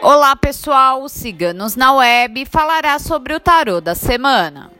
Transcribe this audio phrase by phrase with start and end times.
[0.00, 4.70] Olá pessoal, o Ciganos na Web falará sobre o tarô da semana.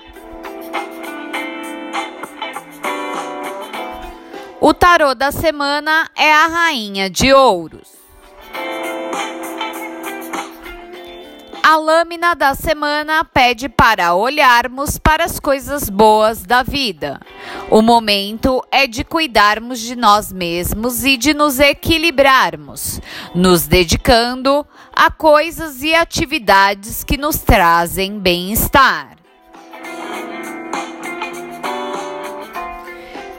[4.61, 7.98] O tarô da semana é a Rainha de Ouros.
[11.71, 17.21] A lâmina da semana pede para olharmos para as coisas boas da vida.
[17.69, 23.03] O momento é de cuidarmos de nós mesmos e de nos equilibrarmos,
[23.35, 24.67] nos dedicando
[24.97, 29.19] a coisas e atividades que nos trazem bem-estar.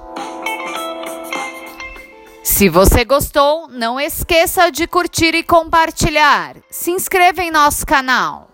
[2.44, 6.58] Se você gostou, não esqueça de curtir e compartilhar.
[6.70, 8.51] Se inscreva em nosso canal.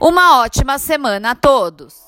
[0.00, 2.07] Uma ótima semana a todos!